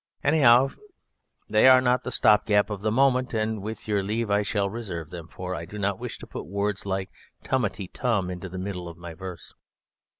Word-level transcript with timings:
Anyhow, 0.23 0.69
they 1.47 1.67
are 1.67 1.79
the 1.99 2.11
stop 2.11 2.47
gap 2.47 2.71
of 2.71 2.81
the 2.81 2.91
moment, 2.91 3.35
and 3.35 3.61
with 3.61 3.87
your 3.87 4.01
leave 4.01 4.31
I 4.31 4.41
shall 4.41 4.67
reserve 4.67 5.11
them, 5.11 5.27
for 5.27 5.53
I 5.53 5.65
do 5.65 5.77
not 5.77 5.99
wish 5.99 6.17
to 6.17 6.25
put 6.25 6.47
words 6.47 6.87
like 6.87 7.11
'tumty 7.43 7.87
tum' 7.93 8.31
into 8.31 8.49
the 8.49 8.57
middle 8.57 8.87
of 8.87 8.97
my 8.97 9.13
verse." 9.13 9.53